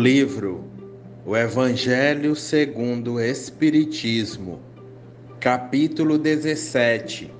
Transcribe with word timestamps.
Livro 0.00 0.64
O 1.26 1.36
Evangelho 1.36 2.34
segundo 2.34 3.16
o 3.16 3.20
Espiritismo, 3.20 4.58
capítulo 5.38 6.16
17 6.16 7.30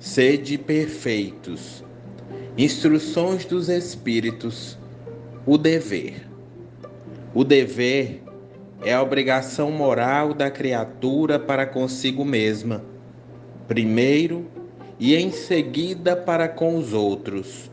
Sede 0.00 0.58
perfeitos. 0.58 1.84
Instruções 2.58 3.44
dos 3.44 3.68
Espíritos. 3.68 4.76
O 5.46 5.56
dever. 5.56 6.26
O 7.32 7.44
dever 7.44 8.20
é 8.84 8.92
a 8.92 9.00
obrigação 9.00 9.70
moral 9.70 10.34
da 10.34 10.50
criatura 10.50 11.38
para 11.38 11.66
consigo 11.66 12.24
mesma, 12.24 12.84
primeiro 13.68 14.44
e 14.98 15.14
em 15.14 15.30
seguida 15.30 16.16
para 16.16 16.48
com 16.48 16.76
os 16.76 16.92
outros. 16.92 17.70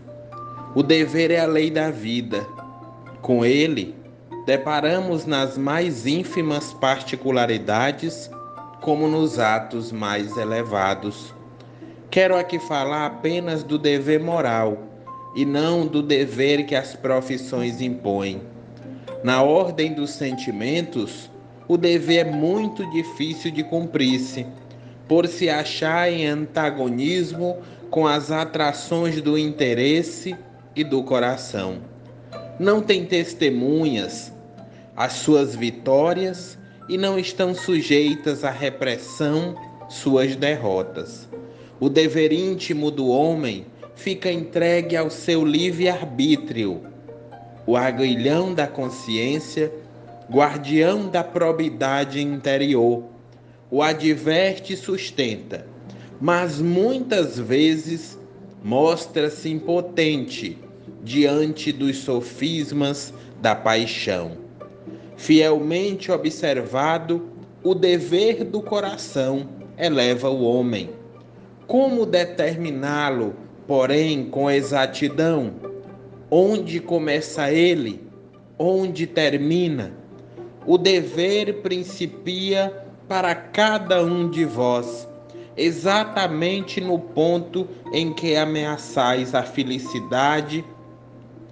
O 0.76 0.84
dever 0.84 1.32
é 1.32 1.40
a 1.40 1.48
lei 1.48 1.72
da 1.72 1.90
vida. 1.90 2.46
Com 3.24 3.44
ele, 3.44 3.99
deparamos 4.46 5.26
nas 5.26 5.58
mais 5.58 6.06
ínfimas 6.06 6.74
particularidades, 6.74 8.30
como 8.82 9.08
nos 9.08 9.40
atos 9.40 9.92
mais 9.92 10.38
elevados. 10.38 11.34
Quero 12.10 12.36
aqui 12.36 12.58
falar 12.60 13.06
apenas 13.06 13.64
do 13.64 13.78
dever 13.78 14.20
moral 14.20 14.78
e 15.36 15.46
não 15.46 15.86
do 15.86 16.02
dever 16.02 16.66
que 16.66 16.76
as 16.76 16.96
profissões 16.96 17.82
impõem. 17.82 18.42
Na 19.24 19.44
ordem 19.44 19.94
dos 19.94 20.12
sentimentos, 20.12 21.30
o 21.68 21.78
dever 21.78 22.26
é 22.26 22.32
muito 22.32 22.90
difícil 22.90 23.52
de 23.52 23.64
cumprir-se, 23.64 24.46
por 25.08 25.28
se 25.28 25.50
achar 25.50 26.12
em 26.12 26.26
antagonismo 26.26 27.58
com 27.92 28.08
as 28.08 28.32
atrações 28.32 29.22
do 29.22 29.38
interesse 29.38 30.36
e 30.76 30.84
do 30.84 31.04
coração. 31.04 31.78
Não 32.60 32.82
tem 32.82 33.06
testemunhas 33.06 34.34
as 35.00 35.14
suas 35.14 35.56
vitórias 35.56 36.58
e 36.90 36.98
não 36.98 37.18
estão 37.18 37.56
sujeitas 37.56 38.44
à 38.44 38.52
repressão 38.52 39.56
suas 39.88 40.36
derrotas. 40.36 41.26
O 41.80 41.88
dever 41.88 42.34
íntimo 42.34 42.92
do 42.92 43.08
homem 43.08 43.66
fica 43.96 44.30
entregue 44.30 44.98
ao 44.98 45.10
seu 45.10 45.46
livre-arbítrio. 45.46 46.82
O 47.66 47.78
aguilhão 47.78 48.54
da 48.54 48.68
consciência, 48.68 49.72
guardião 50.30 51.08
da 51.08 51.24
probidade 51.24 52.22
interior, 52.22 53.06
o 53.72 53.82
adverte 53.82 54.74
e 54.74 54.78
sustenta, 54.78 55.66
mas 56.20 56.60
muitas 56.60 57.40
vezes 57.40 58.20
mostra-se 58.62 59.50
impotente 59.50 60.58
diante 61.02 61.72
dos 61.72 62.00
sofismas 62.00 63.14
da 63.42 63.56
paixão. 63.56 64.49
Fielmente 65.20 66.14
observado, 66.14 67.28
o 67.62 67.76
dever 67.76 68.46
do 68.46 68.62
coração 68.62 69.50
eleva 69.78 70.30
o 70.30 70.44
homem. 70.44 70.92
Como 71.68 72.06
determiná-lo, 72.06 73.36
porém, 73.68 74.30
com 74.30 74.50
exatidão? 74.50 75.52
Onde 76.32 76.80
começa 76.80 77.52
ele? 77.52 78.02
Onde 78.58 79.06
termina? 79.06 79.92
O 80.66 80.78
dever 80.78 81.62
principia 81.64 82.74
para 83.06 83.36
cada 83.36 84.02
um 84.02 84.30
de 84.30 84.46
vós, 84.46 85.06
exatamente 85.58 86.80
no 86.80 86.98
ponto 86.98 87.68
em 87.92 88.14
que 88.14 88.38
ameaçais 88.38 89.36
a 89.36 89.44
felicidade 89.44 90.64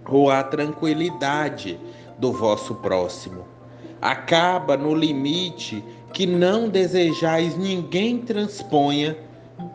ou 0.07 0.31
a 0.31 0.41
tranquilidade 0.41 1.77
do 2.17 2.31
vosso 2.31 2.73
próximo. 2.75 3.56
Acaba 4.01 4.77
no 4.77 4.93
limite 4.93 5.83
que 6.13 6.25
não 6.25 6.69
desejais 6.69 7.57
ninguém 7.57 8.19
transponha 8.19 9.17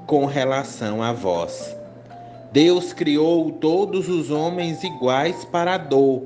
com 0.07 0.27
relação 0.27 1.03
a 1.03 1.13
vós. 1.13 1.77
Deus 2.53 2.93
criou 2.93 3.51
todos 3.53 4.09
os 4.09 4.31
homens 4.31 4.85
iguais 4.85 5.45
para 5.47 5.75
a 5.75 5.79
dor, 5.79 6.23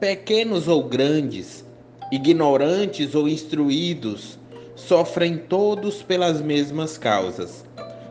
pequenos 0.00 0.66
ou 0.66 0.82
grandes, 0.82 1.64
ignorantes 2.10 3.14
ou 3.14 3.28
instruídos, 3.28 4.38
sofrem 4.74 5.38
todos 5.38 6.02
pelas 6.02 6.40
mesmas 6.40 6.98
causas, 6.98 7.64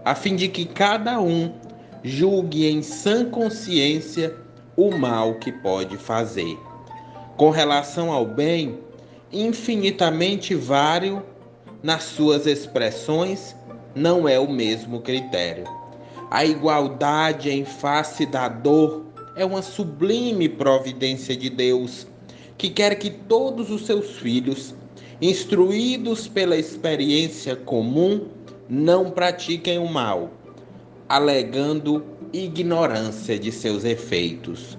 a 0.05 0.15
fim 0.15 0.35
de 0.35 0.47
que 0.47 0.65
cada 0.65 1.19
um 1.19 1.51
julgue 2.03 2.65
em 2.67 2.81
sã 2.81 3.29
consciência 3.29 4.33
o 4.77 4.91
mal 4.91 5.35
que 5.35 5.51
pode 5.51 5.97
fazer. 5.97 6.57
Com 7.35 7.49
relação 7.49 8.11
ao 8.11 8.25
bem, 8.25 8.79
infinitamente 9.31 10.55
vário 10.55 11.23
nas 11.83 12.03
suas 12.03 12.45
expressões, 12.45 13.55
não 13.95 14.27
é 14.27 14.39
o 14.39 14.49
mesmo 14.49 15.01
critério. 15.01 15.65
A 16.29 16.45
igualdade 16.45 17.49
em 17.49 17.65
face 17.65 18.25
da 18.25 18.47
dor 18.47 19.05
é 19.35 19.45
uma 19.45 19.61
sublime 19.61 20.49
providência 20.49 21.35
de 21.35 21.49
Deus, 21.49 22.05
que 22.57 22.69
quer 22.69 22.95
que 22.95 23.09
todos 23.09 23.71
os 23.71 23.85
seus 23.85 24.17
filhos, 24.17 24.75
instruídos 25.21 26.27
pela 26.27 26.57
experiência 26.57 27.55
comum, 27.55 28.27
não 28.69 29.09
pratiquem 29.09 29.79
o 29.79 29.87
mal, 29.87 30.31
alegando 31.07 32.05
ignorância 32.31 33.39
de 33.39 33.51
seus 33.51 33.83
efeitos. 33.83 34.77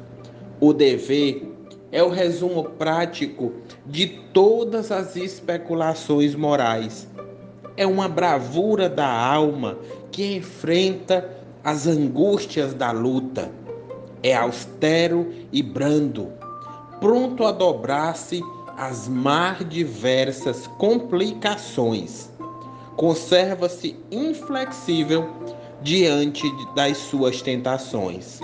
O 0.60 0.72
dever 0.72 1.49
é 1.92 2.02
o 2.02 2.08
resumo 2.08 2.64
prático 2.64 3.52
de 3.86 4.06
todas 4.32 4.92
as 4.92 5.16
especulações 5.16 6.34
morais. 6.34 7.08
É 7.76 7.86
uma 7.86 8.08
bravura 8.08 8.88
da 8.88 9.08
alma 9.08 9.78
que 10.12 10.36
enfrenta 10.36 11.28
as 11.64 11.86
angústias 11.86 12.74
da 12.74 12.92
luta. 12.92 13.50
É 14.22 14.34
austero 14.34 15.32
e 15.52 15.62
brando, 15.62 16.30
pronto 17.00 17.44
a 17.44 17.52
dobrar-se 17.52 18.40
às 18.76 19.08
mais 19.08 19.66
diversas 19.68 20.66
complicações. 20.78 22.30
Conserva-se 22.96 23.96
inflexível 24.10 25.26
diante 25.82 26.44
das 26.74 26.98
suas 26.98 27.40
tentações. 27.40 28.40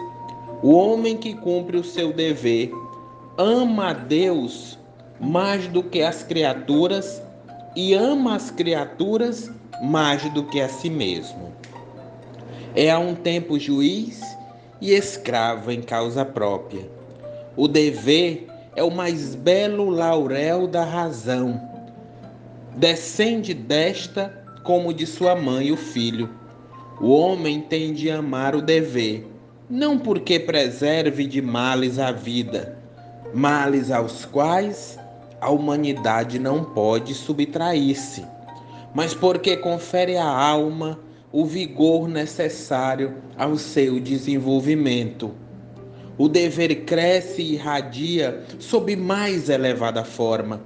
O 0.63 0.73
homem 0.73 1.17
que 1.17 1.35
cumpre 1.35 1.77
o 1.77 1.85
seu 1.85 2.13
dever 2.13 2.73
ama 3.39 3.91
a 3.91 3.93
Deus 3.93 4.79
mais 5.21 5.67
do 5.69 5.83
que 5.83 6.03
as 6.03 6.23
criaturas 6.23 7.23
e 7.75 7.95
ama 7.95 8.37
as 8.37 8.51
criaturas 8.51 9.51
mais 9.83 10.23
do 10.33 10.45
que 10.45 10.61
a 10.61 10.69
si 10.69 10.91
mesmo. 10.91 11.53
É 12.75 12.91
a 12.91 12.99
um 12.99 13.15
tempo 13.15 13.59
juiz 13.59 14.21
e 14.81 14.93
escravo 14.93 15.71
em 15.71 15.83
causa 15.83 16.25
própria. 16.25 16.89
O 17.57 17.67
dever 17.67 18.47
é 18.75 18.83
o 18.83 18.91
mais 18.91 19.35
belo 19.35 19.89
laurel 19.89 20.67
da 20.67 20.85
razão. 20.85 21.61
Descende 22.77 23.55
desta 23.55 24.45
como 24.63 24.93
de 24.93 25.07
sua 25.07 25.35
mãe 25.35 25.73
o 25.73 25.77
filho 25.77 26.29
o 27.01 27.11
homem 27.11 27.61
tem 27.61 27.93
de 27.93 28.11
amar 28.11 28.55
o 28.55 28.63
dever, 28.63 29.27
não 29.69 29.99
porque 29.99 30.41
preserve 30.41 31.27
de 31.27 31.43
males 31.43 31.99
a 31.99 32.11
vida, 32.11 32.79
males 33.35 33.91
aos 33.91 34.25
quais 34.25 34.99
a 35.41 35.51
humanidade 35.51 36.39
não 36.39 36.65
pode 36.65 37.15
subtrair-se, 37.15 38.25
mas 38.95 39.15
porque 39.15 39.57
confere 39.57 40.17
à 40.17 40.27
alma 40.27 40.99
o 41.33 41.45
vigor 41.45 42.09
necessário 42.09 43.17
ao 43.37 43.57
seu 43.57 44.01
desenvolvimento. 44.01 45.35
O 46.19 46.29
dever 46.29 46.85
cresce 46.85 47.43
e 47.43 47.55
irradia 47.55 48.43
sob 48.59 48.97
mais 48.97 49.51
elevada 49.51 50.03
forma 50.03 50.63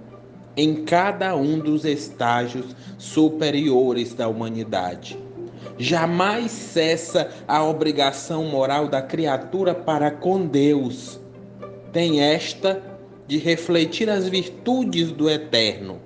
em 0.57 0.85
cada 0.85 1.35
um 1.35 1.59
dos 1.59 1.85
estágios 1.85 2.77
superiores 2.99 4.15
da 4.15 4.29
humanidade. 4.29 5.19
Jamais 5.79 6.51
cessa 6.51 7.31
a 7.49 7.65
obrigação 7.65 8.45
moral 8.45 8.87
da 8.87 9.01
criatura 9.01 9.75
para 9.75 10.11
com 10.11 10.47
Deus. 10.47 11.21
Tem 11.93 12.21
esta 12.21 12.81
de 13.27 13.39
refletir 13.39 14.09
as 14.09 14.29
virtudes 14.29 15.11
do 15.13 15.29
Eterno, 15.29 16.01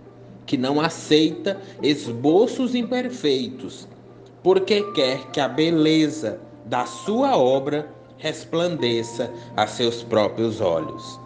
que 0.47 0.57
não 0.57 0.81
aceita 0.81 1.61
esboços 1.83 2.75
imperfeitos, 2.75 3.87
porque 4.43 4.83
quer 4.93 5.31
que 5.31 5.41
a 5.41 5.49
beleza 5.49 6.41
da 6.67 6.87
sua 6.87 7.37
obra 7.37 7.89
resplandeça 8.19 9.31
a 9.57 9.67
seus 9.67 10.03
próprios 10.03 10.61
olhos. 10.61 11.19